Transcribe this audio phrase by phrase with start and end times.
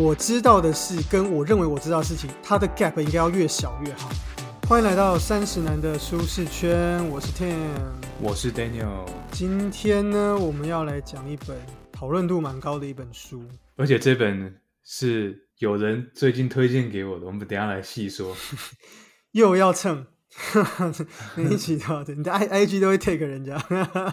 [0.00, 4.08] 我知道的事跟我认为我知道的事情，它的 gap 应该要越小越好。
[4.68, 7.56] 欢迎来到三十男的舒适圈，我是 Tim，
[8.20, 9.04] 我是 Daniel。
[9.32, 11.56] 今天呢，我们要来讲一本
[11.90, 13.42] 讨论度蛮高的一本书，
[13.74, 14.54] 而且这本
[14.84, 18.36] 是有人最近推荐给我的，我们等下来细说。
[19.32, 20.06] 又要蹭。
[21.36, 23.58] 每一期都要你的 i i g 都会 take 人家，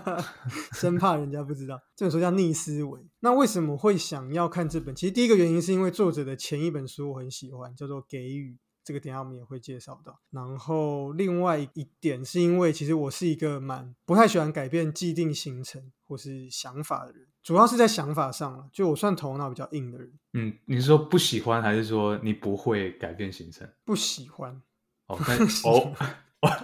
[0.74, 1.80] 生怕人家不知道。
[1.96, 3.00] 这本书叫逆思维。
[3.20, 4.96] 那为什么会想要看这本？
[4.96, 10.20] 其实第一个原因是因为作者的前一本书我很喜欢，叫做《给予》，这个等下我们也会介绍到。
[10.32, 18.70] 然后另外一点是因为其实我是一个蛮不太喜欢改变既定行程或是想法的人，主要是在想法上了。
[18.72, 20.14] 就我算头脑比较硬的人。
[20.34, 23.70] 嗯，你是说不喜欢，还是说你不会改变行程？
[23.84, 24.62] 不喜欢。
[25.08, 25.18] 哦，
[25.64, 25.94] 偶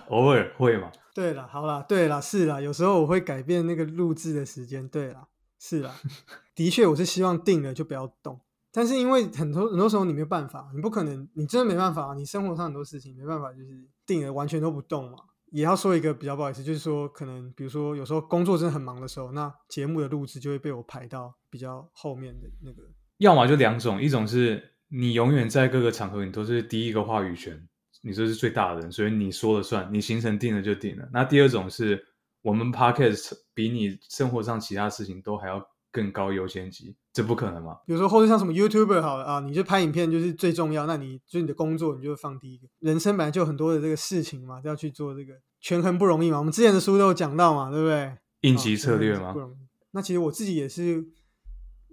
[0.07, 0.91] 偶尔会嘛？
[1.13, 4.87] 对了，好了，对了，是了，有时候我会改变那个录制的时间。
[4.87, 5.27] 对了，
[5.59, 5.93] 是了，
[6.55, 8.39] 的确，我是希望定了就不要动。
[8.73, 15.17] 但是因为很多很多时候你没有办法，你不可能，你真的没办法，你生活上很多事情没办法，就是定了完全都不动嘛。
[15.51, 22.83] 也要说一个比较不好意思，就是说可能比如说有时候工作真的很忙的时候，那节目的录制就会被我排到比较后面的那个。
[23.17, 27.67] 要么就两种，一种是你永远在各个场合你都是第一个话语权。
[28.01, 31.07] 你这是最大的人，所以你说了算，你行程定了就定了。
[31.13, 32.03] 那第二种是
[32.41, 37.77] 我们 podcast 比你生活上其他事情都还要更高优先级，这不可能吗？
[37.85, 42.67] 比如说，或者像什么 YouTuber 好了啊，你就拍影片就是最重要，那你就你的工作你就放第一个。
[42.79, 46.39] 人生本来就有很多的这个事情嘛，要去做这个权衡不容易嘛。
[46.39, 48.17] 我们之前的书都有讲到嘛，对不对？
[48.41, 49.31] 应急策略吗？
[49.33, 49.67] 不容易。
[49.91, 51.05] 那其实我自己也是，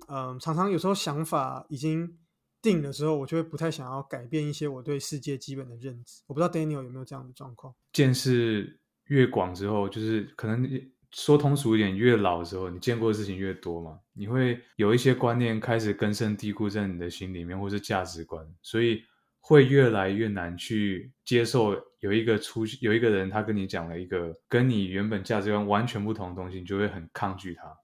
[0.08, 2.16] 嗯，常常有时候想法已经。
[2.60, 6.22] 定了之后，我就会不太想要改变一些我对世界基本的认知。
[6.26, 7.74] 我不知道 Daniel 有没有这样的状况。
[7.92, 10.68] 见识越广之后，就是可能
[11.12, 19.02] 说通俗一点，越老之后，你见过的事情越多嘛，你会有一些观念开始根深蒂固在你的心里面，或是价值观，所以
[19.40, 27.74] 会越来越难去接受有一个出有一个人他跟你讲了一个跟你原本价值观完全不同的东西，你就会很抗拒他，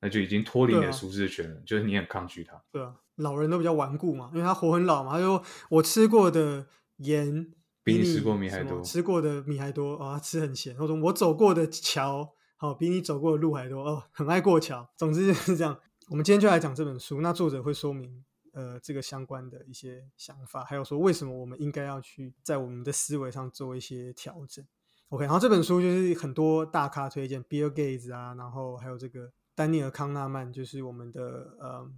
[0.00, 2.62] 那就已经脱离你的舒适圈了，就是你很抗拒他。
[2.70, 2.94] 对啊。
[3.18, 5.14] 老人都比较顽固嘛，因为他活很老嘛。
[5.14, 14.88] 他说：“我吃过的盐比你吃过米还多，吃过的米还多啊，吃很咸。”或者我走过的桥，好比你走过的路还多哦，很爱过桥。
[14.96, 15.76] 总之就是这样。
[16.10, 24.64] 我们今天就来讲这本书，那作者会说明呃这个相关的一些想法，还有说为什么我们应该要去在我们的思维上做一些调整。
[25.08, 31.22] OK，然后这本书就是很多大咖推荐，Bill Gates 啊，然后还有这个丹尼尔康纳曼，就是我们的
[31.58, 31.92] 呃。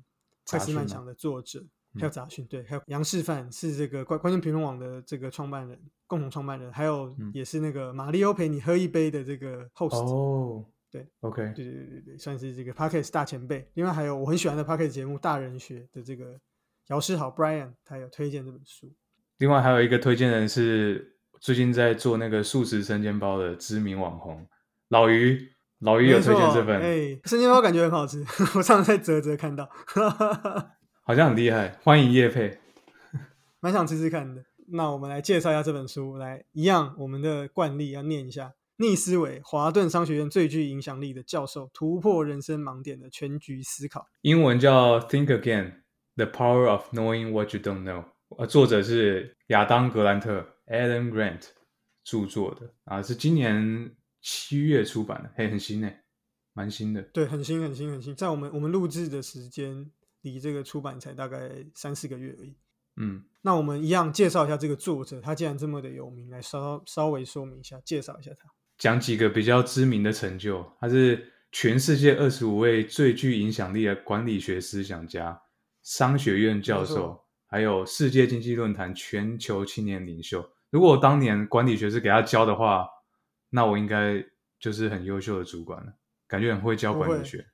[0.46, 13.70] 快思慢想的作者，还有杂讯，对，还有杨示范是这个关关键评论网的这个创办人，共同创办人，还有也是那个马里欧陪你喝一杯的这个 host 哦，对，OK，对对对对对，算是这个 podcast 大前辈。
[13.74, 16.40] 另外还有我很喜欢的 podcast 节目《大人学》的这个
[16.88, 18.92] 姚诗豪 Brian，他有推荐这本书。
[19.38, 24.44] 另外还有一个推荐人是最近在做那个素食生煎包的知名网红
[24.88, 25.48] 老于。
[25.80, 28.22] 老于有推荐这份，哎，生煎包感觉很好吃，
[28.54, 29.66] 我上次在泽泽看到，
[31.02, 32.58] 好像很厉害，欢迎叶佩，
[33.60, 34.44] 蛮想吃吃看的。
[34.72, 44.06] 那我们来介绍一下这本书，来一样，我们的惯例要念一下：逆思维，华顿商学院最具影响力的教授，突破人生盲点的全局思考。
[44.20, 45.72] 英文叫 Think Again:
[46.16, 48.04] The Power of Knowing What You Don't Know。
[48.36, 51.44] 呃，作者是亚当格兰特 （Adam Grant）
[52.04, 53.92] 著作的，啊，是今年。
[54.20, 56.00] 七月出版的，嘿，很新诶，
[56.52, 57.02] 蛮新的。
[57.02, 58.14] 对，很新，很新，很新。
[58.14, 59.90] 在我们我们录制的时间，
[60.22, 62.56] 离这个出版才大概三四个月而已。
[62.96, 68.50] 嗯，那我们一样介绍一下这个作者，他既然这么的有名，来稍稍微说明一下，介绍一下他。
[68.76, 75.40] 讲几个比较知名的成就，他是全世界二十五位最具影响力的管理学思想家、
[75.82, 80.46] 商学院教授，还有世界经济论坛全球青年领袖。
[80.70, 82.86] 如果当年管理学是给他教的话，
[83.50, 84.24] 那我应该
[84.58, 85.92] 就是很优秀的主管了，
[86.26, 87.44] 感觉很会教管理学。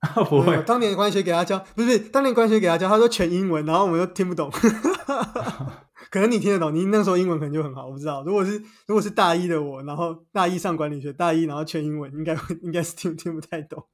[0.28, 4.48] 不会，当年管理学给他教，不是当年管理学给他教，他说全英文，然后我们都听不懂。
[6.10, 8.22] 可能你听得懂，你那时候英文可能就很好，我不知道。
[8.22, 13.84] 如果是如果是大一的我，然后大一上管理学，大一然后全英文，应该会应该是听听不太懂。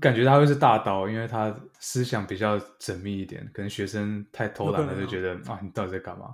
[0.00, 6.26] 感觉他会是大刀，因为他思想比较缜密一点，可能学生太偷懒了，就觉得啊，你到底在干嘛？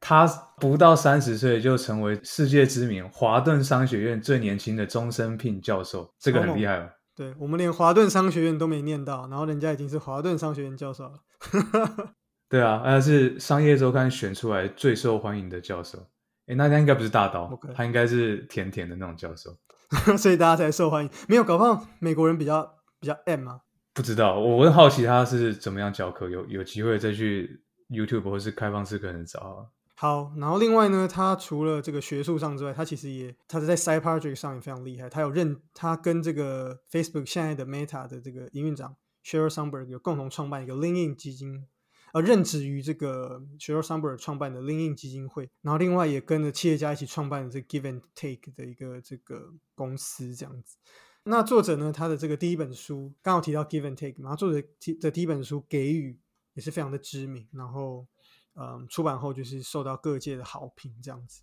[0.00, 0.26] 他
[0.58, 6.88] 不到三十岁就成为世界知名华顿商学院最年轻的终身聘教授，这个很厉害哦。
[7.14, 11.20] 对我们连华顿商学院都没念到，然后人家已经是华顿商学院教授了。
[12.48, 15.98] 对啊，而是商业周刊选出来最受欢迎的教授。
[16.46, 19.54] 哎，那他应该不是大刀，他应该是甜甜的那种教授，
[20.16, 21.10] 所以大家才受欢迎。
[21.28, 23.60] 没有搞不好美国人比较比较 M 啊。
[23.92, 29.68] 不知道，我很好奇他是怎么样教课，有有机会再去 YouTube 或是开放式课程找。
[30.00, 35.10] 好，然后另外呢，他除了这个学术上之外，他其实也他是在 side project 上也非常厉害。
[35.10, 41.66] 他有认他跟这个 Facebook 现在的 Meta 的这个营运长 Sheryl Sandberg 有共同创办一个 LinkedIn 基金，
[42.14, 45.50] 呃，任职于这个 Sheryl Sandberg 创办的 LinkedIn 基金会。
[45.60, 50.78] 然后另外也跟着企业家一起创办了这 Give and Take 的一个这个公司这样子。
[51.24, 54.66] 那作者呢，他的这个第一本书刚好提到 Give and Take，然后作者
[54.98, 56.18] 的第一本书给予
[56.54, 58.06] 也是非常的知名，然后。
[58.54, 61.42] 嗯，出版后就是受到各界的好评，这样子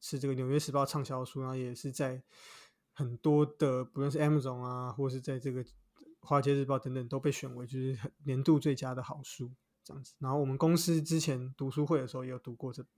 [0.00, 2.22] 是这个《纽约时报》畅销书，然后也是在
[2.92, 5.62] 很多的不论是 Amazon 啊，或是在这个
[6.20, 9.52] 《华尔街日报》等等都被选为就是年度最佳的好书，
[9.84, 10.14] 这样子。
[10.18, 12.90] 然后我们公司之前读书会的时候也有读过这本。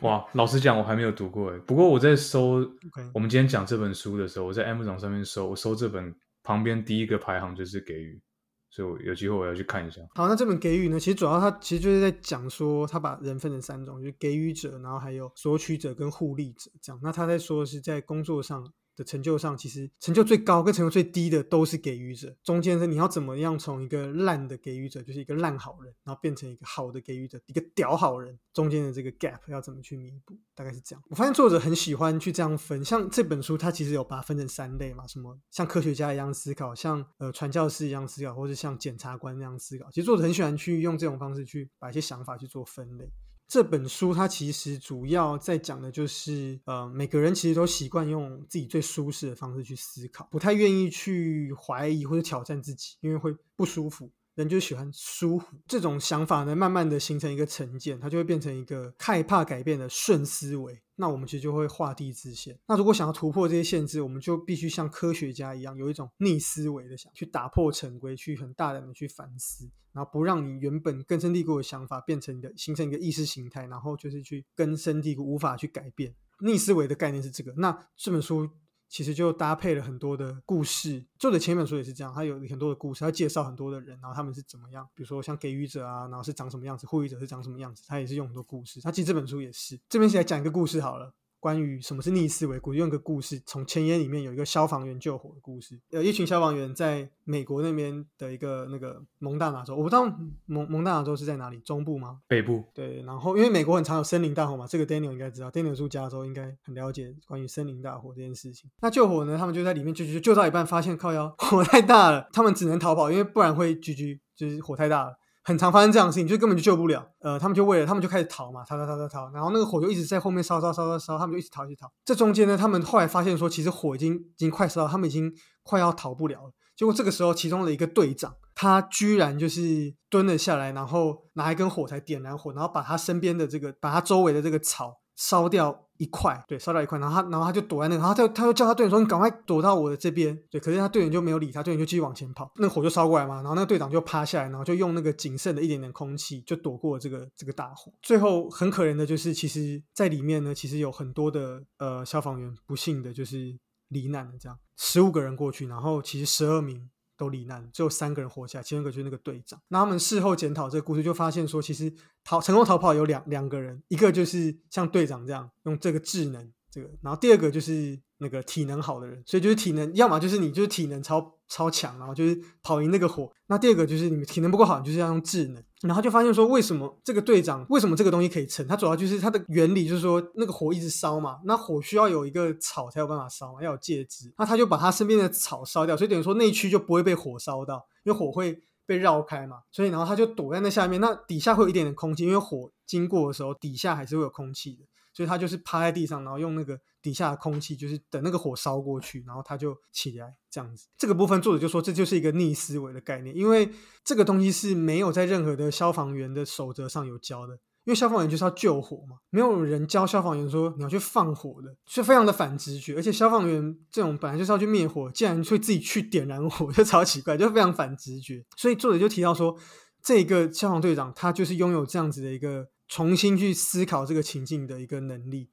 [0.02, 2.66] 哇，老实讲我还没有读过诶，不过我在搜
[3.12, 8.20] 我们今天讲这本书的时候，我在 Amazon 上面搜，我搜这本旁边第一个排行就是给予。
[8.70, 10.00] 所以，我有机会我要去看一下。
[10.14, 17.00] 好，那这本给予呢，其实主要它其实就是在讲说，他把人分成三种，就是给予者，然后还有索取者跟互利者这样。
[17.02, 18.72] 那他在说是在工作上。
[18.98, 22.36] 的成就上，其实成就最高跟成就最低的都是给予者。
[22.42, 30.36] 中间是你要怎么样从一个烂的给予者，就是一个烂好人，然后变成一个好的给予者，一个屌好人，中间的这个 gap 要怎么去弥补？
[30.56, 31.02] 大概是这样。
[31.08, 39.88] 我发现作者很喜欢去这样分，像这本书，它其实有把它分成三类嘛，什么像科学家一样思考，像呃传教士一样思考，或者像检察官那样思考。
[39.90, 43.08] 其实作者很喜欢去用这种方式去把一些想法去做分类。
[43.48, 54.10] 这本书它其实主要在讲的就是，呃，每个人其实都习惯用自己最舒适的方式去思考，不太愿意去怀疑或者挑战自己，因为会不舒服。
[54.38, 60.80] 人就喜欢舒服，这种想法呢，慢慢的形成一个成见，它就会变成一个害怕改变的顺思维。
[60.94, 62.56] 那我们其实就会画地自限。
[62.68, 76.14] 那如果想要突破这些限制，我们就必须像科学家一样，有一种逆思维的想，去打破陈规，去很大胆的去反思，然后不让你原本根深蒂固的想法变成一个形成一个意识形态，然后就是去根深蒂固无法去改变。
[76.40, 77.52] 逆思维的概念是这个。
[77.56, 78.48] 那这本书。
[78.88, 88.80] 其实就搭配了很多的故事，作者前一本书也是这样，他有很多的故事，他介绍很多的人，然后他们是怎么样，比如说像给予者啊，然后是长什么样子，护予者是长什么样子，他也是用很多故事。
[88.80, 91.14] 他其实这本书也是，这边先来讲一个故事好了。
[91.40, 95.80] 关于什么是逆思维，我用个故事，从前言里面有一个消防员救火的故事。
[95.90, 100.04] 有一群消防员在美国那边的一个那个蒙大拿州，我不知道
[100.46, 102.20] 蒙蒙大拿州是在哪里，中部吗？
[102.26, 102.64] 北部。
[102.74, 108.70] 对，然后因为美国很常有森林大火嘛，这个 Daniel 应该知道，Daniel 住加州，应该很了解关于森林大火这件事情。
[108.80, 115.18] 那救火呢，他们就在里面救救救到一半，发现靠腰火太大了，他们只能逃跑，因为不然会 GG，就是火太大了。
[115.48, 117.08] 很常发生这样的事情，就根本就救不了。
[117.20, 121.90] 呃，他们就为了，他们就开始逃嘛，逃逃逃逃逃，然后那个火就一直在后面烧烧烧烧烧，他们就一直逃一直逃。
[122.04, 126.52] 这中间呢，他们后来发现说，其实火已经已经快烧到，他们已经快要逃不了了。
[126.76, 135.84] 结果这个时候，其中的一个队长，他居然就是蹲了下来，然后拿一根火柴点燃火，然后把他身边的这个，把他周围的这个草烧掉。
[136.00, 147.92] 一块，对，烧掉一块，然后他，然后他就躲在那个，然后他，他就叫他队员说：“你赶快躲到我的这边。”对，可是他队员就没有理他，队员就继续往前跑，那火就烧过来嘛，然后那个队长就趴下来，然后就用那个仅剩的一点点空气就躲过了这个这个大火。
[148.00, 156.88] 最后很可怜的就是，其实在里面呢，其实有很多的呃消防员不幸的就是罹难了，这样十五个人过去，然后其实十二名。
[157.18, 159.60] 都罹难，只有三个人活下来，其中一个就是那个队长。
[159.68, 161.92] 那他们事后检讨这个故事，就发现说，其实
[162.24, 168.00] 逃成功逃跑有两两个人，一个就是像队长这样用这个智能，这个，然后第二个就是。
[168.18, 173.30] 那个体能好的人，所以就是体能，要么就是你就是体能超超强，然后就是跑赢那个火。
[173.46, 175.62] 那第二个就是你们体能不够好，你就是要用智能。
[175.82, 178.66] 然后就发现说，为什么这个队长，为什么这个东西可以成？
[178.66, 184.32] 它主要就是它的原理，就是说那个火一直烧嘛，那火需要有一个草才有办法烧嘛，要有介质。
[184.36, 189.58] 那他就把他身边的草烧掉，所以等于说内区就不会被火烧到，因为火会被绕开嘛。
[189.70, 194.84] 所以然后他就躲在那下面，那底下会有一点点空气，因为火经过的时候底下还是会有空气的。
[195.12, 200.86] 所以他就是趴在地上，然后用那个底下的空气，就是等那个火烧过去，然后他就起来这样子。
[200.96, 203.70] 这个部分作者就说这就是一个逆思维的概念，因为
[204.04, 207.58] 这个东西是没有在任何的消防员的守则上有教的。
[207.84, 212.94] 因为消防员就是要救火嘛，没有人教消防员说你要去放火的，是非常的反直觉。
[212.96, 218.44] 而且消防员这种本来就是要去灭火，竟然会自己去点燃火，就超奇怪，就非常反直觉。
[218.58, 219.56] 所以作者就提到说，
[220.02, 222.68] 这个消防队长他就是拥有这样子的一个。
[222.88, 225.48] 重新去思考这个情境的一个能力，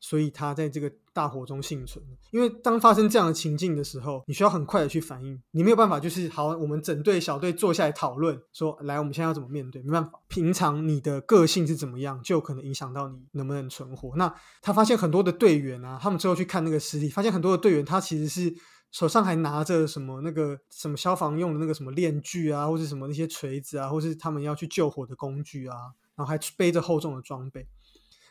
[0.00, 2.04] 所以他在这个大火中幸存。
[2.30, 9.82] 因为当发生这样的情境的时候，你需要很快的去反应，你没有办法就是好，我们整队小队坐下来讨论，说来我们现在要怎么面对？
[9.82, 14.14] 没办法，平常你的个性是怎么样，就可能影响到你能不能存活。
[14.16, 18.54] 那他发现很多的队员啊，他们最后去看那个尸体，发现很多的队员他其实是
[18.92, 25.76] 手上还拿着什么那个什么消防用的那个什么链锯啊，或是什么那些锤子啊，或是他们要去救火的工具啊，
[26.16, 27.66] 然后还背着厚重的装备。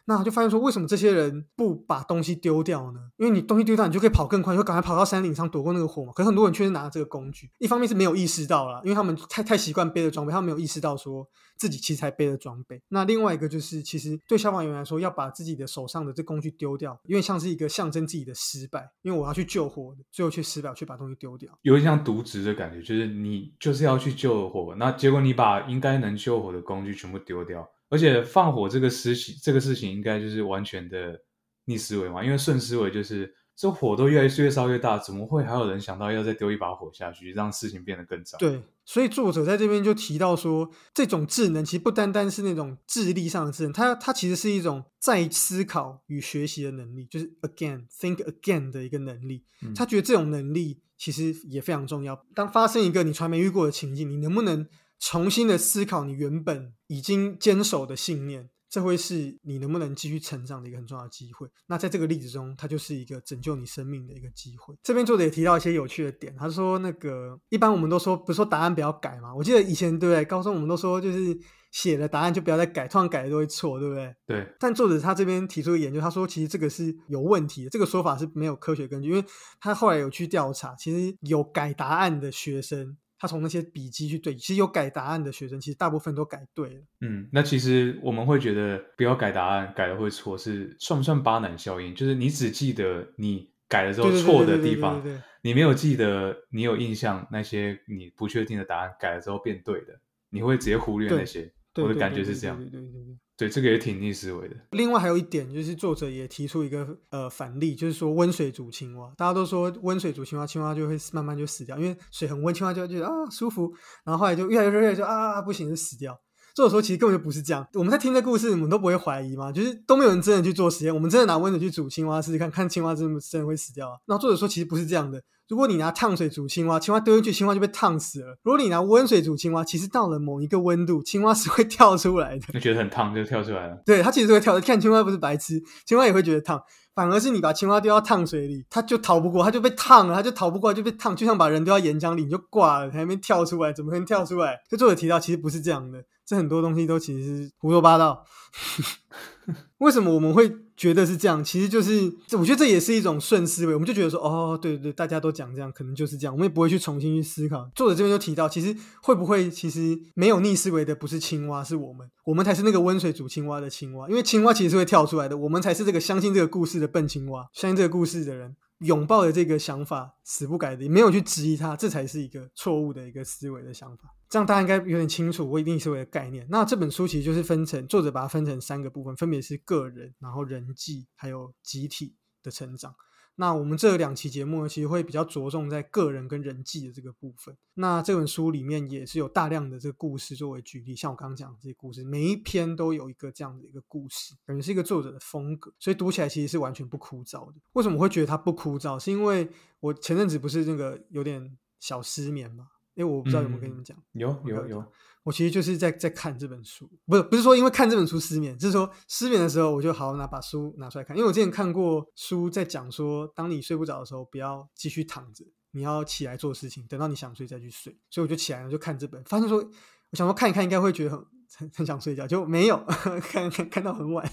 [0.08, 3.00] 那就发现说，为什么这些人不把东西丢掉呢？
[3.18, 6.14] 因为你东西丢掉，你就可以跑更快，你会赶快跑到山顶上躲过那个火嘛。
[6.14, 11.28] 可是很多人却是拿了这个工具，一方面是没有意识到了，因为他们太太习惯背着装备，他们没有意识到说
[11.58, 12.80] 自己其实才背着装备。
[12.90, 27.68] 那另外一个就是，其实对消防员来说，要把自己的手上的这工具丢掉，因为像是一个象征自己的失败，因为我要去救火，最后却失败，去把东西丢掉，有点像渎职的感觉，就是你就是要去救火，那结果你把应该能救火的工具全部丢掉。
[27.96, 31.18] 而且放火这个事情，这个事情应该就是完全的
[31.64, 38.38] 逆思维嘛，因为顺思维就是这火都越来越烧越大，怎么会还有人想到要再丢一把火下去，让事情变得更糟？
[38.38, 49.46] 对，所以作者在这边就提到说，这种智能其实不单单是那种智力上的智能，它它其实是一种再思考与学习的能力，就是 again think again 的一个能力。
[49.74, 52.26] 他觉得这种能力其实也非常重要。
[52.36, 54.68] 当发生一个你从来没遇过的情境，你能不能？
[55.06, 61.48] 重新的思考你原本已经坚守的信念，这会是你能不能继续成长的一个很重要的机会。
[61.68, 64.76] 那在这个例子中，它就是一个拯救你生命的一个机会。
[64.82, 69.32] 这边作者也提到一些有趣的点，他说那个一般我们都说，不是说答案不要改嘛？
[69.36, 70.26] 我记得以前对不对？
[70.26, 71.38] 高中我们都说就是
[71.72, 74.12] 写了答案就不要再改，突然改了都会错，对不对？
[74.26, 74.56] 对。
[74.60, 79.24] 但作者他这边提出的研究，他说其实这个是有问题的，这个说法是没有科学根据，因为
[79.60, 82.98] 他后来有去调查，其实有改答案的学生。
[83.18, 86.82] 他从那些笔记去对，其实有改答案的学生，其实大部分都改对了。
[87.02, 91.96] 嗯，那其实我们会觉得不要改答案，改了会错，是算不算巴南效应？
[91.96, 95.02] 就是你只记得你改了之后错的地方，
[95.42, 101.52] 你没有记得你有印象那些你不确定的答案改了之后变对的，你会直接忽略那些。
[101.84, 102.58] 我的感觉是这样。
[102.58, 103.18] 对对对对。
[103.38, 104.56] 对，这个也挺逆思维的。
[104.72, 109.12] 另外还有一点就是，作者也提出一个呃反例，就是说温水煮青蛙。
[109.18, 113.74] 大家都说温水煮青蛙，青蛙就会慢慢就死掉，因为水很温，青蛙就觉得啊舒服。
[114.06, 116.18] 然后后来就越来越热，就啊不行就死掉。
[116.56, 117.68] 作者说其实根本就不是这样。
[117.74, 119.52] 我们在听这故事，我们都不会怀疑吗？
[119.52, 120.96] 就是都没有人真的去做实验。
[120.96, 123.98] 我们真的拿温水去煮青蛙试试看，看青蛙真的真的会死掉啊？
[124.06, 125.22] 那作者说其实不是这样的。
[125.48, 128.38] 如果你拿烫水煮青蛙，青蛙丢进去，青蛙就被烫死了。
[128.44, 132.54] 如果你拿温水煮青蛙，其实到了某一个温度，青蛙是会跳出来的。
[132.54, 133.78] 就觉得很烫，就跳出来了。
[133.86, 134.62] 对，它其实会跳的。
[134.62, 136.62] 看青蛙不是白痴，青蛙也会觉得烫。
[136.96, 144.58] 反而是你把青蛙丢到烫水里，它就逃不过，它就被烫了，它就逃不过，就被烫，就像把人丢到岩浆里，你就挂了，还没跳出来，怎么可能跳出来？
[144.70, 148.26] 就作者提到，其实不是这样的，这很多东西都其实是胡说八道。
[149.80, 151.44] 为什么我们会觉得是这样？
[151.44, 153.74] 其实就是，我觉得这也是一种顺思维。
[153.74, 156.34] 我们就觉得说，哦，对对对，大家都讲这样，可能就是这样。
[156.34, 157.70] 我们也不会去重新去思考。
[157.76, 164.10] 作者这边就提到，其实会不会，其实没有逆思维的不是青蛙，是我们，我们才是那个温水煮青蛙的青蛙。
[164.10, 168.56] 因为青蛙其实是会跳出来的，我们才是这个相信这个故事的笨青蛙，相信这个故事的人。
[168.80, 174.04] 拥抱的这个想法，死不改的，没有去质疑它，这才是一个错误的一个思维的想法。
[174.36, 176.46] 这样大家应该有点清楚，我一定思维的概念。
[176.50, 182.94] 那这本书其实就是分成作者把它分成三个部分，分别是个人、然后人际，还有集体的成长。
[183.36, 187.56] 那我们这两期节目呢，其实会比较着重在个人跟人际的这个部分。
[187.76, 197.62] 那这本书里面也是有大量的这个故事作为举例，像我刚刚讲的这些故事，每一篇都有一个这样的一个故事，感觉是一个作者的风格，所以读起来其实是完全不枯燥的。
[197.72, 199.00] 为什么会觉得它不枯燥？
[199.00, 199.50] 是因为
[199.80, 202.68] 我前阵子不是那个有点小失眠嘛？
[202.96, 204.84] 因为我不知道有没有跟你们讲，有有有。
[205.24, 211.18] 我其实就是在在看这本书，不是不是说因为看这本书失眠，就是说失眠的时候我就好好拿把书拿出来看。
[211.18, 217.98] 因为我之前看过书在讲说，当你睡不着的时候，不要继续躺着，你要起来做事情，等到你想睡再去睡。
[218.12, 221.26] 所以我就起来了就看这本，发现说我想说看一看应该会觉得很
[221.58, 222.78] 很很想睡觉，就没有
[223.30, 224.32] 看看看到很晚，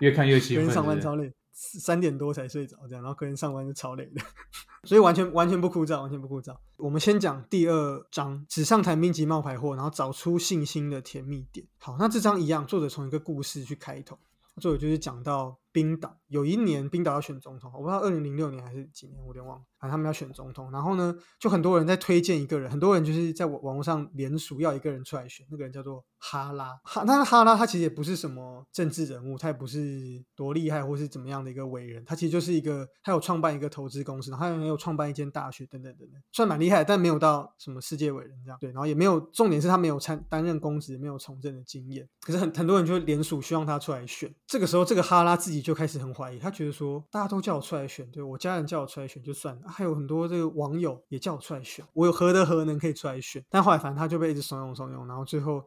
[0.00, 1.32] 越看越 兴奋，上班超累。
[1.62, 4.22] 三点多才睡着，这样，然后个人上班就超累的，
[4.84, 6.56] 所以完全完全不枯燥，完全不枯燥。
[6.78, 11.66] 我们先讲第二章，纸上谈兵及冒牌货，然后找出信心的甜蜜点。
[11.78, 14.18] 好，那这张一样，作者从一个故事去开头，
[14.58, 19.64] 作者就是讲到冰岛有一年冰岛要选总统，我不知道二零零六年还是几年，我有点忘了。
[19.78, 26.78] 反正，他们要选总统，然后呢，就很多人在推荐一个人，很多人就是在网网络上联署要一个人出来选，那个人叫做哈拉。
[26.84, 38.58] 哈，但是哈拉他其实也不是什么政治人物，他也不是多厉害或是怎么样的一个伟人，他其实就是一个，他有创办一个投资公司，然后也有创办一间大学等等等等，算蛮厉害，但没有到什么世界伟人这样。
[38.60, 42.06] 对，然后也没有，重点是他没有参担任公职，没有从政的经验。
[42.20, 50.50] 可是很很多人就联署希望他出来选，这个时候这个哈拉自己就开始很怀疑，他觉得说大家都叫我出来选，对我家人叫我出来选就算了，还有很多这个。
[50.50, 53.42] 网友也叫我出来选，我有何德何能可以出来选？
[53.48, 55.64] 但后来反正他就被一直怂恿怂恿，然后最后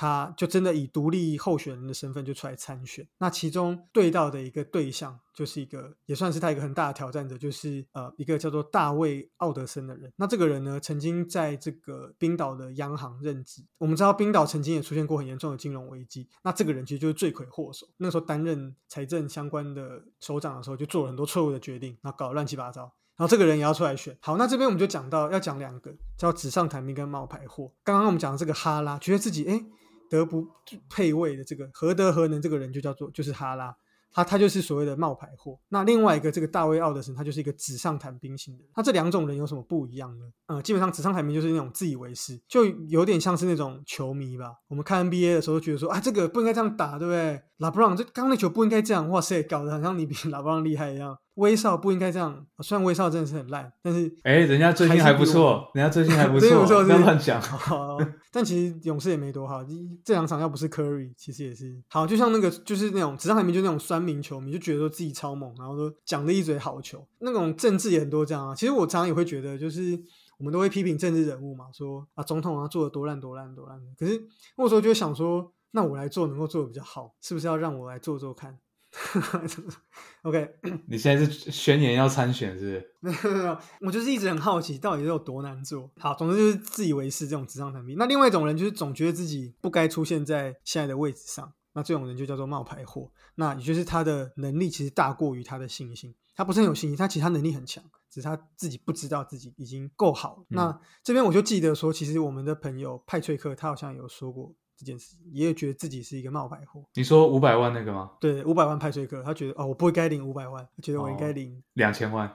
[0.00, 3.04] 他就真的以独立候选人的身份就出来参选。
[3.18, 10.12] 那其中对到的一个对象，就是一个也算是他一个很大的挑战者，就是呃一个叫做大卫奥德森的人。
[10.14, 13.64] 那这个人呢，曾经在这个冰岛的央行任职。
[13.78, 17.84] 我们知道冰岛曾经也出现过很严重的金融危机，那这个人其实就是罪魁祸首。
[17.96, 22.82] 那时候担任财政相关的首长的时候，就做了很多错误的决定，然后搞乱七八糟。
[23.16, 24.16] 然后这个人也要出来选。
[24.20, 27.72] 好，那这边我们就讲到要讲两个，叫纸上谈兵跟冒牌货。
[27.82, 29.60] 刚刚我们讲的这个哈拉，觉得自己哎。
[30.10, 30.46] 德不
[30.88, 33.74] 配位的这个何德何能这个人就叫做就是哈拉，
[34.10, 35.58] 他他就是所谓的冒牌货。
[35.68, 38.64] 那另外一个这个大卫奥德森，他就是一个纸上谈兵型的。
[38.74, 40.24] 那这两种人有什么不一样呢？
[40.46, 44.52] 呃，基本上纸上谈兵就是那种自以为是，就有点像是那种球迷吧。
[44.68, 47.42] 我们看 NBA 的时候觉得说啊，这个不应该这样打，对不对？
[47.58, 51.18] 拉布朗这刚那球不应该这样，哇塞，搞得好像你比拉布朗厉害一样。
[51.38, 57.40] 威少不应该这样，虽然威少真的是很烂，但是哎，人家最近还不错，人家最近还 不错，不要乱讲。
[58.32, 59.64] 但其实勇士也没多好，
[60.04, 62.06] 这两场要不是 Curry，其实也是好。
[62.06, 67.06] 就像那个就是那种纸上谈兵，就那种酸民球迷，就觉得说自己超猛，然后都讲了一嘴好球。
[67.20, 68.54] 那种政治也很多这样啊。
[68.54, 69.98] 其实我常常也会觉得，就是
[70.38, 73.80] 我们都会批评政治人物嘛，说啊总统啊做的多烂多烂多烂。
[73.96, 74.20] 可是
[74.56, 78.58] 那时候就会想说，那我来做能够做的比较好，是不是要让我来做做看
[80.22, 80.48] OK，
[80.86, 82.82] 你现在是宣言要参选是？
[83.00, 85.90] 没有没有，我就是一直很好奇，到底是有多难做。
[85.98, 87.96] 好，总之就是自以为是这种纸上谈兵。
[87.98, 93.10] 那另外一种人就是总觉得自己不该出现在现在的位置上，那这种人就叫做冒牌货。
[93.34, 100.44] 那也就是他的能力其实大过于他的信心，他不是很有信心，他其实他能力很强，只是他自己不知道自己已经够好。
[100.48, 104.54] 那这边我就记得说，其实我们的朋友派翠克他好像有说过。
[104.78, 106.84] 这件事也觉得自己是一个冒牌货。
[106.94, 108.12] 你说五百万那个吗？
[108.20, 112.32] 对，五百万派税克，他觉得哦，我不应该领五百万，他觉得 我应该领两千万，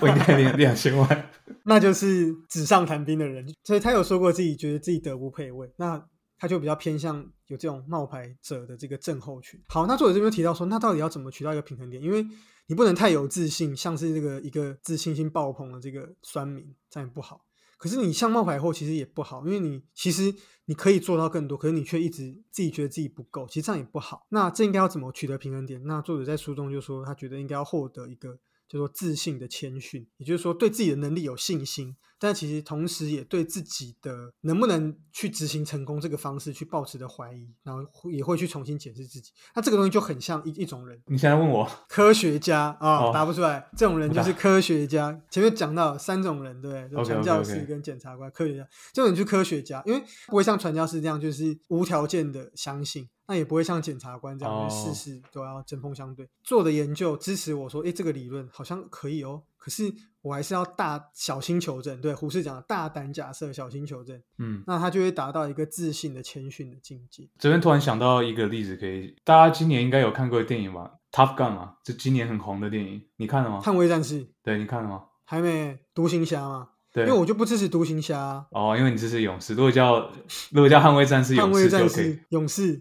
[0.00, 1.30] 我应该领两千万，
[1.64, 3.46] 那就是纸上谈兵的人。
[3.64, 6.02] 所以他有说过自己觉得自己德不配位，那
[6.38, 9.60] 他就比较偏向有这种冒牌者的这个症候群。
[9.68, 12.02] 好，那作者这边提到说，那到底要怎么取到一个平衡点？
[12.02, 12.26] 因为
[12.66, 17.44] 你不能太有自信，像是这个一个自信心爆棚的这个酸民，这样也不好。
[17.78, 20.34] 可是你相貌牌货，其实也不好，因为你其实
[20.66, 24.26] 你可以做到更多，可是你却一直自己觉得自己不够，其实这样也不好。
[24.30, 25.82] 那这应该要怎么取得平衡点？
[25.84, 28.38] 那作者在书中就说，他觉得应该要获得一个。
[28.74, 39.30] 叫做自信的谦逊，也就是说对自己的能力有信心，但其实同时也对自己的能不能去执行成功这个方式去抱持的怀疑，然后也会去重新检视自己。
[39.54, 41.00] 那这个东西就很像一一种人。
[41.06, 43.64] 你现在问我科学家啊，答不出来。
[43.76, 45.16] 这种人就是科学家。
[45.30, 46.88] 前面讲到三种人，对？
[47.04, 48.66] 传教士跟检察官，科学家。
[48.92, 53.08] 这种人就是科学家，因为不会像传教士这样，就是无条件的相信。
[53.26, 56.28] 那也不会像检察官这样，事事都要针锋相对。
[56.42, 59.42] 做的研究支持我说，哎，这个理论好像可以哦。
[59.56, 61.98] 可是我还是要大小心求证。
[62.02, 64.22] 对，胡适讲的大胆假设，小心求证。
[64.36, 67.26] 嗯，那他就会达到一个自信的谦逊的境界。
[67.38, 73.60] 这边突然想到一个例子，可以大家今年应该有看过电影吧，《Tough Gun》嘛，这今年很红的电影，你看了吗？
[73.64, 74.28] 捍卫战士。
[74.42, 75.04] 对，你看了吗？
[75.24, 75.78] 还没。
[75.94, 76.68] 独行侠嘛。
[76.94, 79.52] 对，因为我就不支持独行侠哦，因为你支持勇士。
[79.54, 80.08] 如果叫
[80.52, 82.80] 如果叫捍卫战士，捍卫战士，勇士，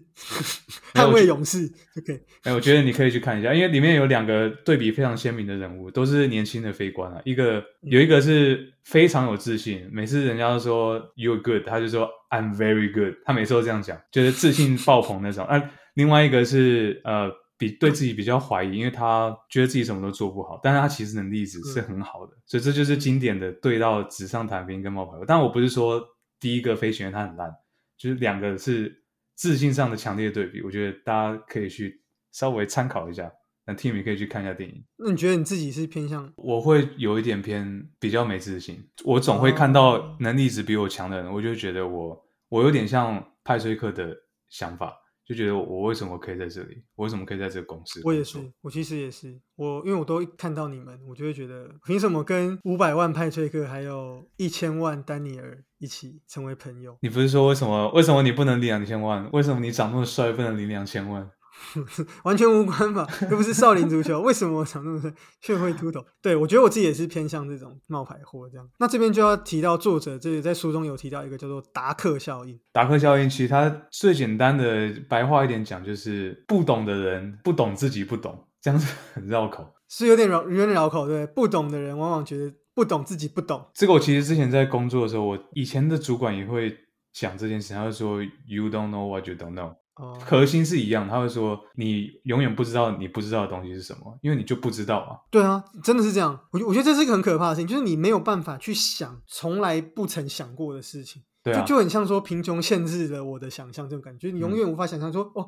[0.93, 2.19] 捍卫勇士就可以。
[2.43, 7.19] 哎，我觉得你可以去看一下，因为里面有两个对比非常鲜明的人物，都是年轻的飞官啊。
[7.25, 15.43] 一个有一个是非常有自信，每次人家都说 You're good，他就说 I'm very good，他每次都这样讲，就是自信爆棚那种。
[15.45, 15.59] 啊，
[15.95, 17.31] 另外一个是呃。
[17.63, 25.23] 比对自己比较怀疑，因为他觉得自己什么都做不好，但是他其实能力一直是很好的，所以这就是经典的对到纸上谈兵跟冒牌货。
[25.25, 26.03] 但我不是说
[26.39, 27.49] 第一个飞行员他很烂，
[27.97, 29.03] 就是两个是
[29.35, 33.31] 自信上的强烈对比，我觉得大家可以去稍微参考一下。
[33.65, 34.83] 那 Tim 也可以去看一下电影。
[34.97, 36.33] 那你觉得你自己是偏向？
[36.35, 44.13] 我会有一点偏比较没自信，我总会看到能力值比我强的人，我就觉得我我有点像派崔克的
[44.49, 44.93] 想法。
[45.25, 46.83] 就觉得我为什么可以在这里？
[46.95, 48.01] 我为什么可以在这个公司？
[48.03, 56.97] 我也是，我其实也是，我因为我都看到你们，我就会觉得，凭什么跟五百万派崔克还有一千万丹尼尔一起成为朋友？
[57.01, 57.89] 你不是说为什么？
[57.93, 59.29] 为什么你不能领两千万？
[59.31, 61.29] 为什么你长那么帅不能领两千万？
[62.23, 63.07] 完全无关吧？
[63.29, 66.03] 又不是少林足球，为什么我长那么帅却会秃头？
[66.21, 68.67] 对我觉得我自己也是偏向这种冒牌货这样。
[68.79, 72.59] 那这边就要提到作者，这里在书中有提到一个叫做达克效应。
[72.71, 81.07] 达克效应其实它最简单的白话一点讲，就是不懂的人不懂自己不懂，这样子很绕口，是有点绕有点绕口。
[81.07, 83.63] 对，不懂的人往往觉得不懂自己不懂。
[83.73, 86.75] 这个我其实之前在工作的时候，我以前的主管也会
[87.13, 89.75] 讲这件事，他就说 “You don't know what you don't know”。
[89.95, 95.17] 核心是一样，他会说你永远不知道你不知道的东西是什么，因为你就不知道嘛。
[95.29, 96.39] 对啊，真的是这样。
[96.51, 101.21] 我我觉得这是一个很可怕的事情，就是你没有办法去想从来不曾想过的事情。
[101.43, 105.47] 对啊就就很像说贫穷限制了我的想象，这种感觉，你嗯永远无法想象说、哦，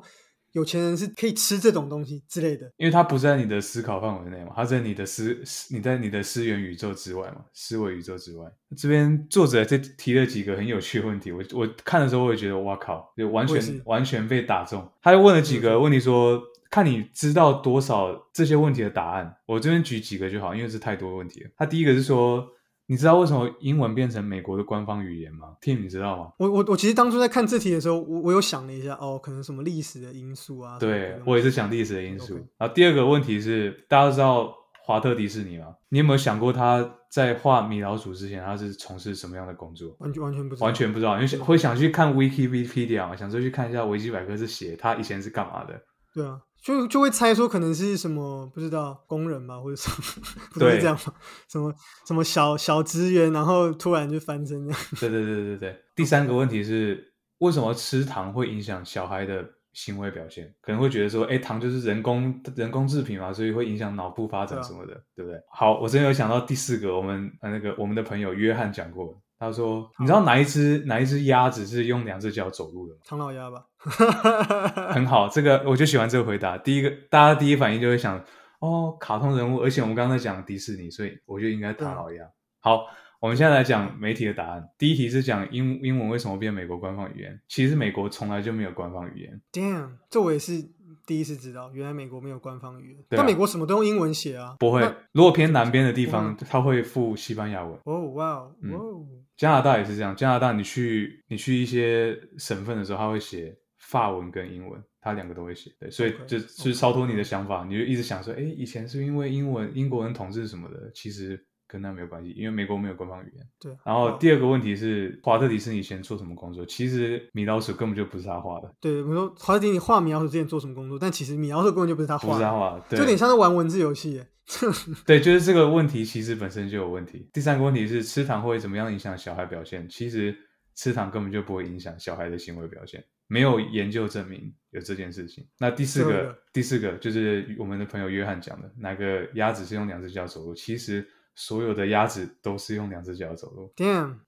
[0.56, 2.72] 有钱人是可以吃这种东西之类的。
[2.78, 5.38] 因为它不在你的思考范围内嘛，它在你的思
[5.68, 8.50] 你在你的思源宇宙之外嘛，思维宇宙之外。
[8.74, 14.90] 这边作者这提了几个很有趣的问题，我我看的时候我也觉得哇靠，就完全完全被打中。
[15.02, 19.36] 他又问了几嗯个问题说，看你知道多少这些问题的答案。
[19.44, 21.50] 我这边举几个就好，因为是太多问题了。
[21.54, 22.48] 他第一个是说，
[22.88, 26.32] 你知道为什么英文变成美国的官方语言吗？Tim，你知道吗？
[26.38, 30.78] 我我我其实当初在看这题的时候，我我有想了一下，哦，可能什么历史的因素啊。
[30.78, 32.36] 对我也是想历史的因素。
[32.56, 35.74] 然后第二个问题是，大家都知道华特迪士尼吗？
[35.88, 39.96] 你有没有想过他在画米老鼠之前，他是从事什么样的工作？
[39.98, 45.74] 完全完全不知道，完全不知道，因为想会想去看 Wikipedia 嘛，想说去看一下维基百科是写他以前是干嘛的。
[46.16, 50.24] 对啊，就就会猜说可能是什么不知道工人吧，或者什么，
[50.54, 51.12] 不对是这样吗？
[51.46, 51.74] 什么
[52.06, 54.80] 什么小小职员，然后突然就翻身这样。
[54.98, 55.78] 对对对对对。
[55.94, 60.50] 第三个问题是，为什么吃糖会影响小孩的行为表现？
[60.62, 65.38] 可能会觉得说，哎，糖就是人工人工制品嘛，所以会影响脑部发展什么的，对不对？
[65.50, 73.00] 好，我这边有想到第四个，我们呃那个我们的朋友约翰讲过，他说，你知道哪一只哪一只鸭子是用两只脚走路的吗？
[73.04, 73.62] 唐老鸭吧，
[74.92, 76.58] 很好，这个我就喜欢这个回答。
[76.58, 78.22] 第一个，大家第一反应就会想，
[78.60, 82.24] 哦，卡通人物，而且我们刚才讲迪士尼，所以我觉得应该唐老鸭。
[82.60, 82.84] 好，
[83.20, 84.68] 我们现在来讲媒体的答案。
[84.76, 87.40] 第一题是讲英英文为什么变美国官方语言？
[87.48, 89.40] 其实美国从来就没有官方语言。
[89.52, 90.62] Damn，这我也是
[91.06, 94.56] 第一次知道，原来美国没有官方语言，但美国什么都用英文写啊。
[94.58, 97.78] 不会，如果偏南边的地方，它会附西班牙文。
[97.84, 105.70] 哦，哇哦，嗯哇哦，加拿大也是这样，加拿大你去你去一些省份的时候，他会写法文跟英文，他两个都会写。
[105.78, 113.46] 对，所以就就是超脱你的想法，你就一直想说，哎，以前是因为英文英国人统治什么的，其实跟那没有关系，因为美国没有官方语言。
[113.60, 113.76] 对。
[113.84, 116.66] 然后第二个问题是，华特迪士尼以前做什么工作？
[116.66, 124.26] 其实米老鼠根本就不是他画的，对，我说华特迪士尼画米老鼠之前做什么工作，但其实米老鼠根本就不是他画的，是他画的，对就有点像是玩文字游戏耶。
[125.06, 127.28] 对，就是这个问题其实本身就有问题。
[127.32, 129.88] 第三个问题是吃糖会怎么样影响小孩表现？
[129.88, 130.32] 其实
[130.76, 135.46] 吃糖根本就不会影响小孩的行为表现，没有研究证明有这件事情。
[135.58, 140.54] 那第四个第四个就是我们的朋友约翰讲的，哪个鸭子是用两只脚走路？
[140.54, 143.72] 其实所有的鸭子都是用两只脚走路。
[143.76, 144.20] Damn，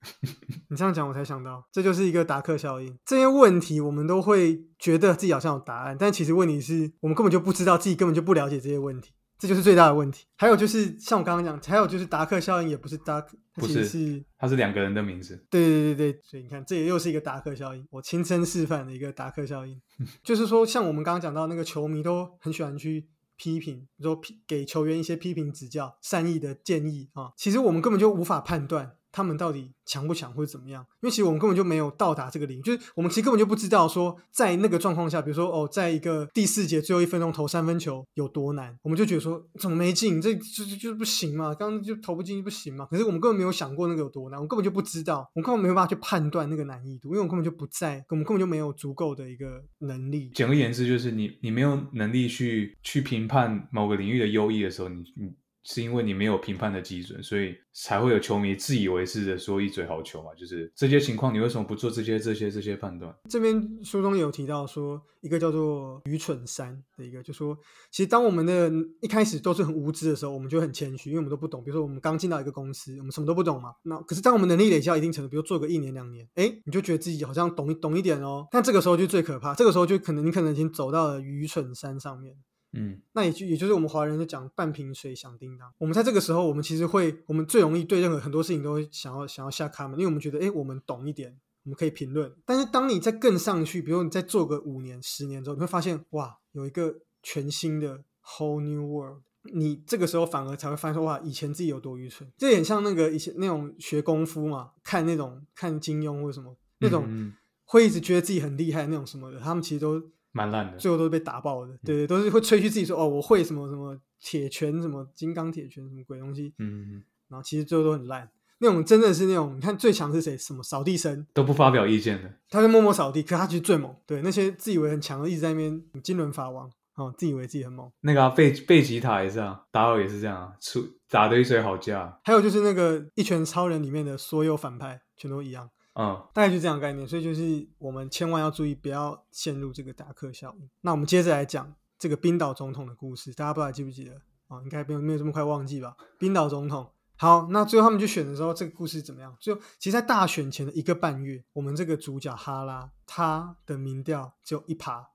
[0.67, 2.97] 你这样讲我才想到，这就是一个达克效应。
[3.05, 10.25] 这些问题我们都会觉得自己好像有答案，但其实问题是我们根本就不知道自己根本就不了解这些问题，这就是最大的问题。
[10.37, 15.43] 还有就是像我刚刚讲，还有就是达克效应也不是达克，它不其实是是它是两个人的名字。
[15.49, 19.81] 对对对对，所以你看，这也又是一个达克效应，我亲身示范的一个达克效应。
[20.21, 42.87] 就是说，像我们刚刚讲到那个球迷都很喜欢去批评，说批给球员一些批评指教、善意的建议啊，其实我们根本就无法判断他们到底强不强或者怎么样，因为其实我们根本就没有到达这个领域，就是我们其实根本就不知道说在那个状况下，比如说哦，在一个第四节最后一分钟投三分球有多难，我们就觉得说怎么没进，这就就就不行嘛，刚刚就投不进去不行嘛。
[42.89, 50.31] 可是我们根本没有想过那个有多难，我们根本就不知道，我们根本没有办法去判断那个难易度，因为我们根本就不在，我们根本就没有足够的一个能力。
[50.33, 60.33] 简而言之，就是你你没有能力去去评判某个领域的优异的时候，你你是因为你没有评判的基准，所以才会有球迷自以为是的说一嘴好球嘛。
[60.35, 63.13] 就是这些情况，你为什么不做这些这些这些判断？
[63.29, 67.57] 这边书中有提到说，一个叫做愚蠢三的一个，就说
[67.91, 71.63] 其实当我们的一开始都是很无知的时候，我们就很谦虚，因为我们都不懂。
[71.63, 73.73] 比如说我们刚进到一个公司，我们什么都不懂嘛。
[73.83, 78.47] 那可是当我们能力累积到一定程度，比如做个一年两年，哎，你就觉得自己好像懂懂一点哦。
[78.49, 82.35] 但这个时候就最可怕，这个时候就可能你可能已经走到了愚蠢山上面。
[82.73, 85.71] 嗯，那也就也就是我们华人就讲半瓶水响叮当。
[85.79, 92.31] 我们在这个时候，我们其实会，我们最容易对任何很多事情都会想要想要下卡门，因为我们觉得，哎，我们懂一点，我们可以评论。
[92.45, 99.23] 但是当你再更上去，比如你再做个五年、十年之后，你会发现，哇，有一个全新的 whole new world。
[99.53, 102.29] 你这个时候反而才会发现说，哇，以前自己有多愚蠢。
[102.37, 109.99] 这很像那个以前那种学功夫嘛，看那种看金庸或什么那种，会一直觉得自己很厉害那种什么的，他们其实都
[110.31, 110.77] 蛮烂的。
[110.77, 118.29] 最后都是被打爆的，对对，都是会吹嘘自己说哦，我会什么什么铁拳，什么金刚铁拳，什么鬼东西，嗯，嗯然后其实最后都很烂。
[118.61, 120.37] 那种真的是那种，你看最强是谁？
[120.37, 122.29] 什么扫地僧，都不发表意见的。
[122.49, 123.95] 他就默默扫地，可他其实最猛。
[124.05, 127.89] 对，那些自以为很强的，一直在那边金轮法王，哦，自以为自己很猛。
[128.01, 132.19] 那个啊贝贝吉塔也是啊，达尔也是这样啊，出打的一嘴好架。
[132.25, 135.69] 还有就是那个一拳超人里面的所有反派全都一样，
[136.01, 137.05] 嗯，大概就这样概念。
[137.05, 140.69] 所以就是我们千万要注意，不要陷入这个达克效应。
[140.79, 144.13] 那我们接着来讲这个冰岛总统的故事，大家不知道记不记得？
[144.47, 145.97] 哦，应该没有没有这么快忘记吧？
[146.17, 149.35] 冰岛总统好，那最后他们去选的时候，这个故事怎么样？
[149.41, 155.09] 就，其实，在大选前的一个半月，我们这个主角哈拉，他的民调只有一趴，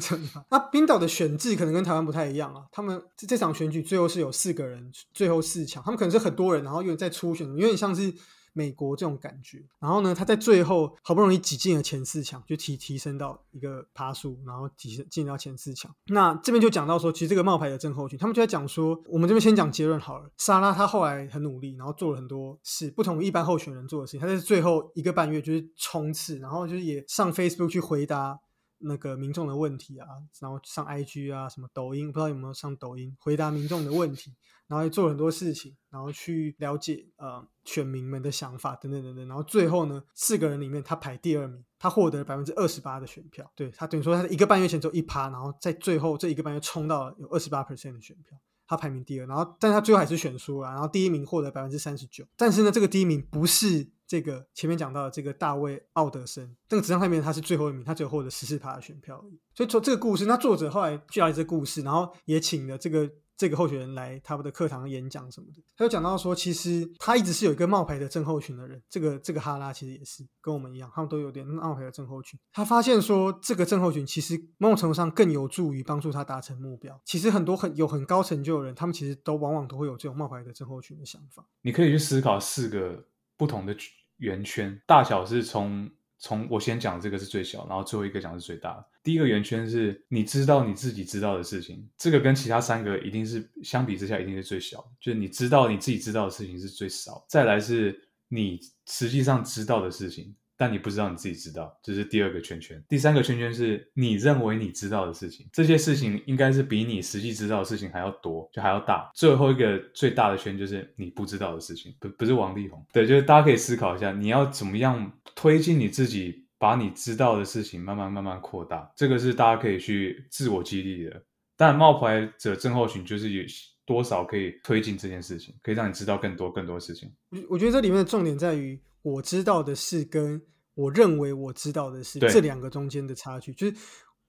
[0.00, 0.44] 只有一趴。
[0.50, 8.12] 那冰岛的选制可能跟台湾不太一样啊，他们这这场选举最后是有四个人，最后四强，他们可能是很多人，然后又在初选，有点像是。
[8.52, 15.94] 美国这种感觉，然后呢，他在最后好不容易挤进了前四强，就提提升到一个爬树，然后挤进到前四强。
[16.06, 20.30] 那这边就讲到说，其实这个冒牌的郑后群，他们就在讲说，我们这边先讲结论好了。
[20.36, 24.20] 莎拉他后来很努力，然后做了很多事，不同一般候选人做的事情。
[24.20, 28.40] 他在最后一个半月就是冲刺，然后就是也上 Facebook 去回答。
[28.80, 30.06] 那个民众的问题啊，
[30.40, 34.34] 然后上 IG 啊，什么抖音，不知道有没有上抖音回答民众的问题，
[34.66, 48.38] 然后也做很多事情，然后去了解呃选民们的想法等等等等，然后最后呢，四个人里面他排第二名，他获得了百分之二十八的选票，对他等于说他一个半月前只有一趴，然后在最后这一个半月冲到了有二十八 percent 的选票。
[48.66, 52.24] 他排名第二，然后但他最后还是选输了，然后第一名获得百分之三十九。
[52.36, 59.24] 但是呢，这个第一名不是这个前面讲到的这个大卫奥德森，这个纸上上面他是最后一名，他只有获得十四趴的选票。
[59.54, 63.08] 所以说这个故事，那作者后来去了这个故事，然后也请了这个。
[63.40, 68.82] 这个候选人来他们的课堂演讲什么的，他就讲到说，其实他一直是有一个冒牌的症候群的人。
[68.90, 72.38] 这个这个哈拉其实也是跟我们一样，他们都有点冒牌的症候群。
[72.52, 77.00] 他发现说，这个症候群其实某种程度上更有助于帮助他达成目标。
[77.06, 81.42] 其实很多很有很高成就的人，他们其实都往往都会有这种冒牌的症候群的想法。
[81.62, 83.06] 你可以去思考四个
[83.38, 83.74] 不同的
[84.20, 85.90] 圆圈，大小是从。
[86.22, 88.84] 从我先讲这个是最小，然后最后一个讲是最大的。
[89.02, 97.24] 第一个圆圈是你知道你自己知道的事情，这个跟其他三个一定是相比之下一定是最小，就是你知道你自己知道的事情是最少。
[97.26, 100.36] 再来是你实际上知道的事情。
[100.60, 102.84] 但你不知道你自己知道，这是第二个圈圈。
[102.86, 109.10] 第三个圈圈是你认为你知道的事情，这些事情应该是比你实际知道的事情还要多，就还要大。
[109.14, 112.84] 最后一个最大的圈就是你不知道的事情，不不是王力宏。
[112.92, 118.92] 对，就是大家可以思考一下，你要怎么样推进你自己，把你知道的事情慢慢慢慢扩大。
[118.94, 121.22] 这个是大家可以去自我激励的。
[121.56, 123.42] 但冒牌者症候群就是有
[123.86, 127.10] 多少可以推进这件事情，可以让你知道更多更多事情。
[127.30, 128.78] 我我觉得这里面的重点在于。
[129.02, 130.42] 我知道的是，跟
[130.74, 133.76] 我认为我知道的是这两个中间的差距，就是。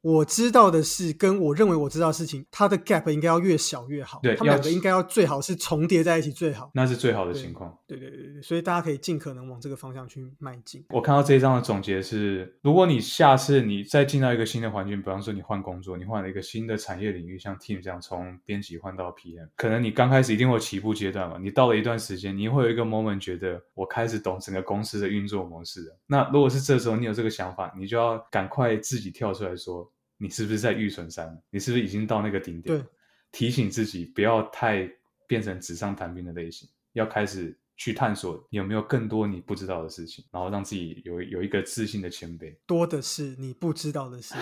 [0.02, 4.20] 我知道的事，跟我认为我知道的事情，它的 gap 应该要越小越好。
[4.24, 6.72] 对，他们两个应该要最好是重叠在一起最好。
[6.74, 7.78] 那是最好的情况。
[7.88, 10.84] 对对对对，所以大家可以尽可能往这个方向去迈进。
[10.90, 21.38] 我看到这一章的总结是：如果你下次你再进到一个新的环境，比方说你换工作，你换了一个新的产业领域，像 Team 这样从编辑换到 PM，可能你刚开始一定会有起步阶段嘛。
[21.40, 26.00] 你到了一段时间，你会有一个 moment 觉得我开始懂整个公司的运作模式了。
[26.08, 29.91] 那如果是这时候你有这个想法，你就要赶快自己跳出来说。
[30.22, 31.36] 你是不是在玉存山？
[31.50, 32.78] 你是不是已经到那个顶点？
[32.78, 32.86] 对，
[33.32, 34.88] 提醒自己不要太
[35.26, 42.56] 变成纸上谈兵的类型，要开始去探索有没有更多你不知道的事情，然后让自己有有一个自信的谦卑。
[42.68, 44.36] 多的是你不知道的事。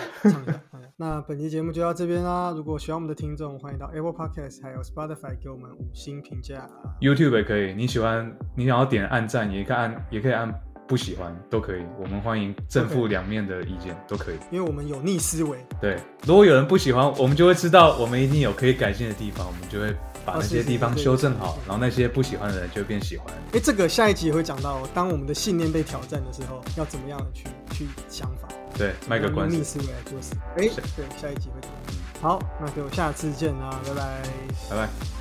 [0.98, 2.52] 那本期节目就到这边啦。
[2.54, 6.68] 如果喜欢我们的听众，欢迎到 Apple Podcast 还有 Spotify 给我们五星评价。
[7.00, 10.69] YouTube 也可以，你喜欢你想要点按赞，也可以按，也可以按。
[10.90, 15.56] 不喜欢都可以，我们欢迎正负两面的意见都可以，因为我们有逆思维。
[15.80, 19.94] 对，如果有人不喜欢，我们就会知道我们一定有可以改进的地方，我们就会
[20.26, 23.32] 把那些地方修正好，然后那些不喜欢的人就变喜欢。
[23.52, 28.48] 哎，这个下一集也会讲到，当我们的信念被挑战的时候，要怎么样去去想法？
[28.76, 29.56] 对，卖个关子。
[29.56, 30.34] 逆思维来做事。
[30.56, 31.70] 哎，对，下一集会讲。
[32.20, 34.22] 好，那就下次见啦，拜拜，
[34.68, 35.19] 拜拜。